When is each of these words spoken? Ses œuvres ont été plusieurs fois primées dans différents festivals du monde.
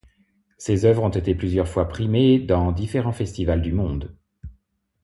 Ses 0.57 0.85
œuvres 0.85 1.03
ont 1.03 1.09
été 1.11 1.35
plusieurs 1.35 1.67
fois 1.67 1.87
primées 1.87 2.39
dans 2.39 2.71
différents 2.71 3.11
festivals 3.11 3.61
du 3.61 3.71
monde. 3.71 4.17